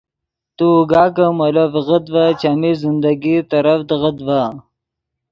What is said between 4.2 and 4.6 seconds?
ڤے